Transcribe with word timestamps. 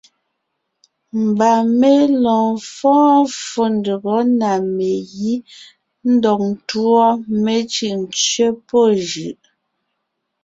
Mbà 1.25 1.49
mé 1.79 1.91
lɔɔn 2.23 2.51
fɔ́ɔn 2.75 3.19
ffó 3.39 3.61
ndÿɔgɔ́ 3.75 4.19
na 4.39 4.51
megǐ 4.75 5.33
ńdɔg 6.13 6.39
ńtuɔ, 6.53 7.03
mé 7.43 7.55
cʉ́ʼ 7.73 7.91
ńtsẅé 8.01 8.47
pɔ́ 8.67 8.85
jʉʼ. 9.07 9.39